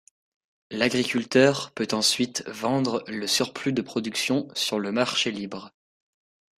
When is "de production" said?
3.71-4.47